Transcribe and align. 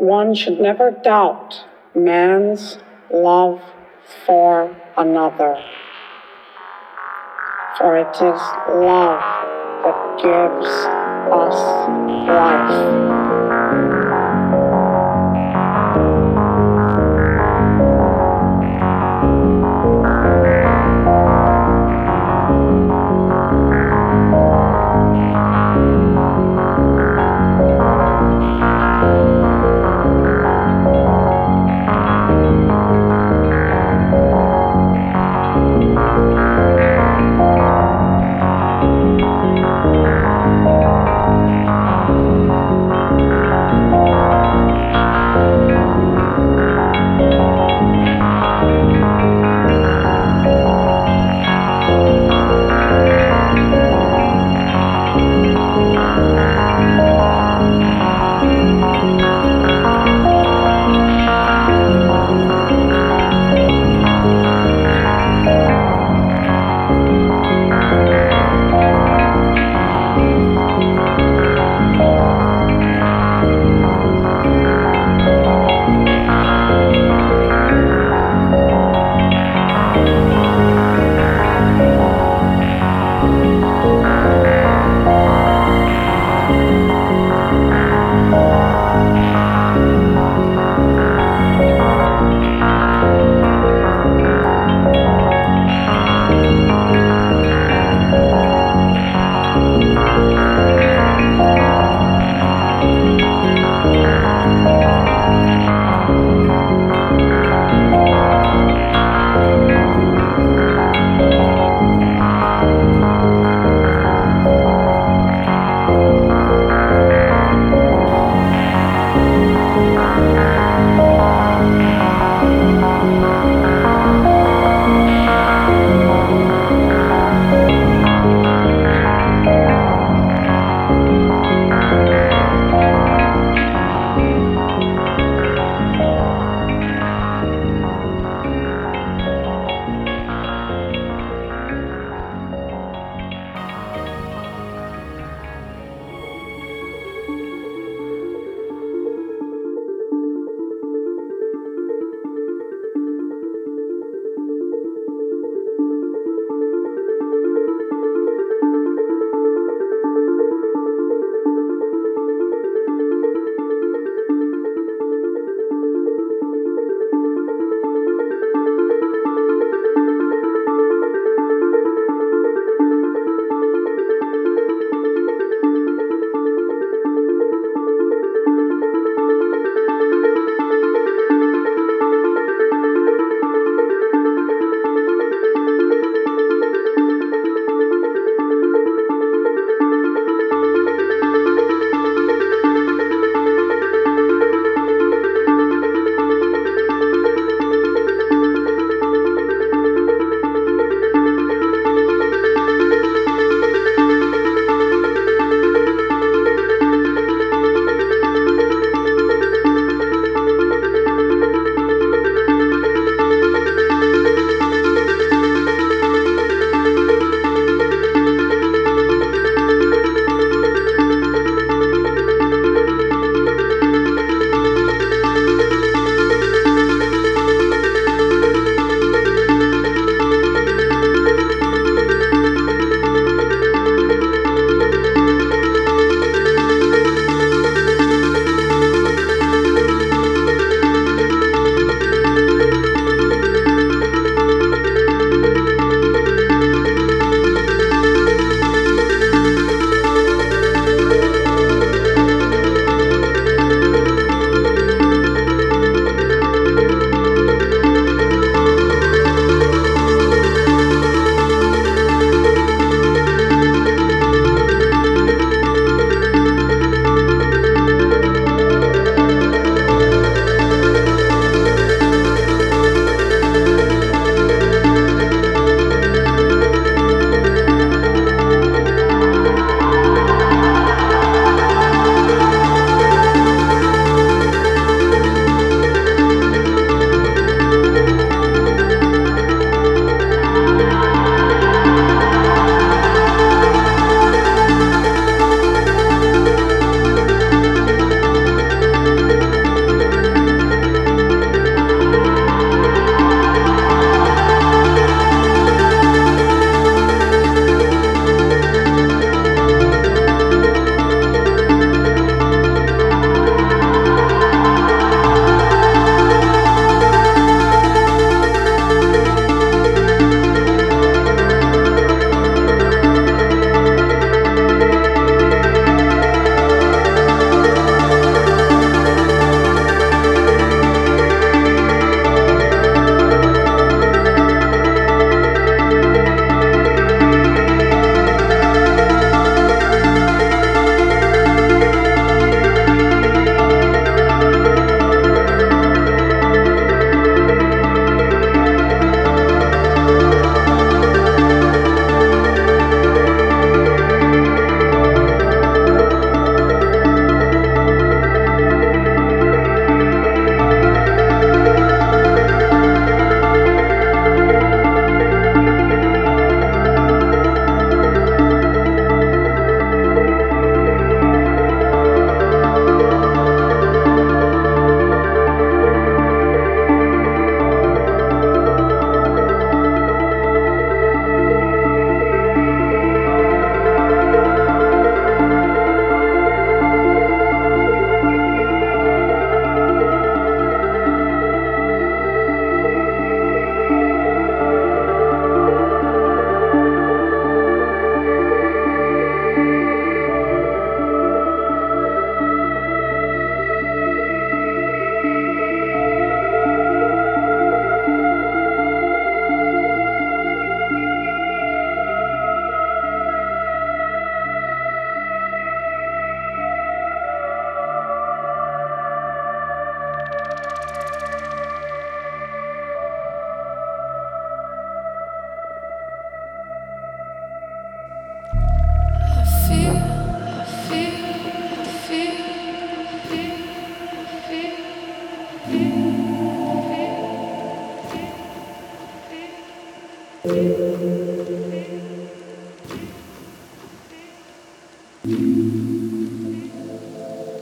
one 0.00 0.34
should 0.34 0.58
never 0.58 0.90
doubt 0.90 1.64
man's 1.94 2.78
love 3.12 3.60
for 4.24 4.74
another. 4.96 5.62
For 7.76 7.96
it 7.98 8.16
is 8.16 8.40
love 8.68 9.20
that 9.84 10.18
gives 10.22 10.70
us 11.32 11.88
life. 12.28 13.29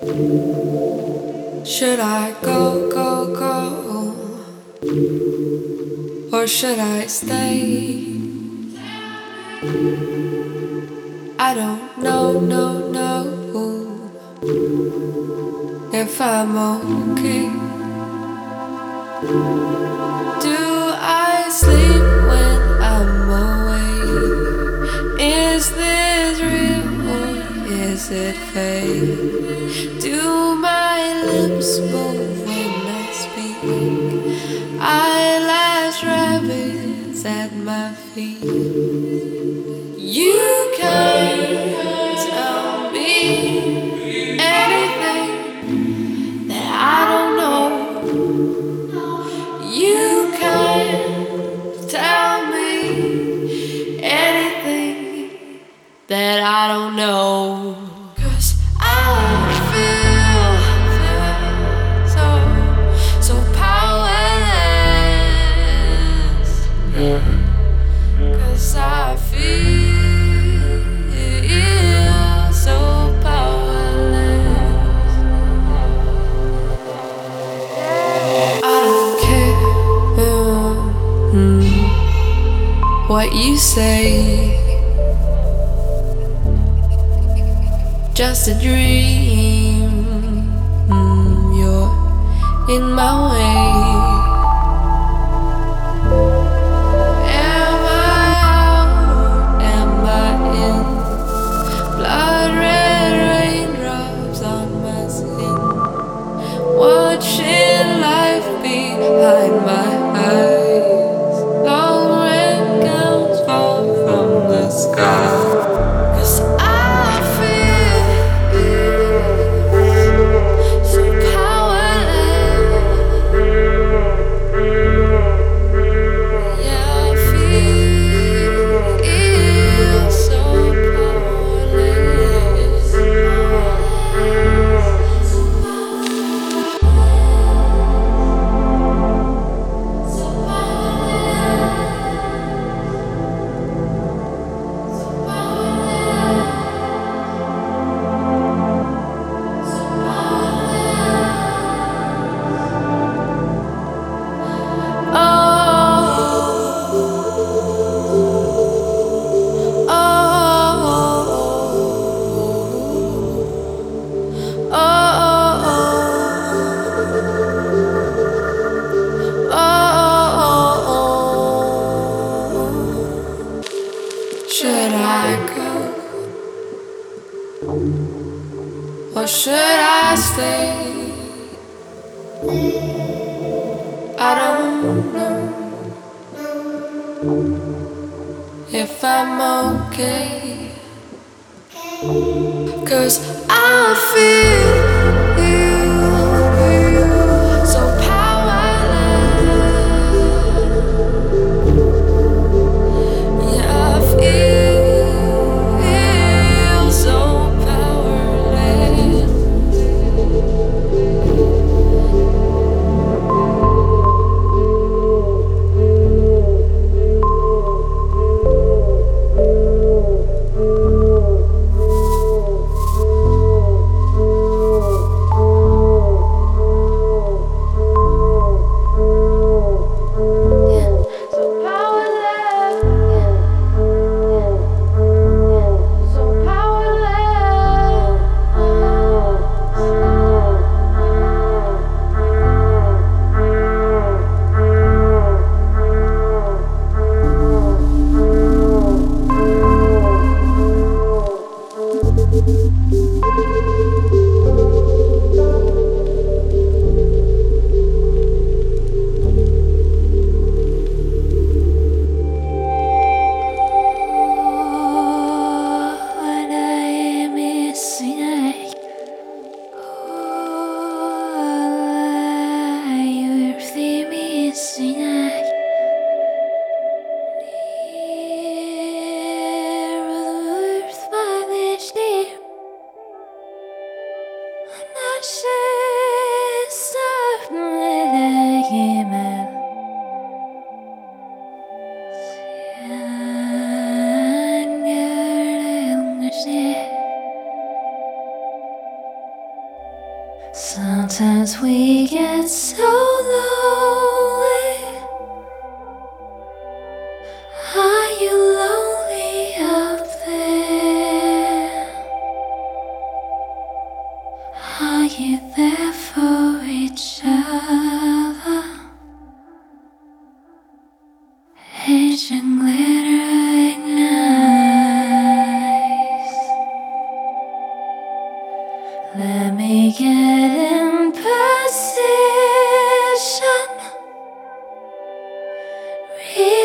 Should 0.09 2.01
I 2.01 2.35
go, 2.41 2.89
go, 2.89 3.35
go? 3.35 4.15
Or 6.33 6.47
should 6.47 6.79
I 6.79 7.07
stay? 7.07 8.17
I 11.39 11.55
don't 11.55 11.99
know, 11.99 12.41
no, 12.41 12.89
no. 12.89 13.09
If 15.93 16.21
I'm 16.23 16.57
okay. 16.57 17.49
it 28.11 28.37
fade? 28.53 30.01
Do 30.01 30.55
my 30.55 31.23
lips 31.25 31.79
move 31.79 32.47
when 32.47 32.75
I 33.01 33.11
speak? 33.13 33.61
Eyelash 34.81 36.03
rabbits 36.05 37.25
at 37.25 37.53
my 37.55 37.93
feet. 37.93 39.08
just 88.29 88.47
a 88.49 88.55
dream. 88.61 88.88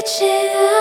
Reaching 0.04 0.73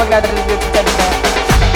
Upstairs. 0.00 1.69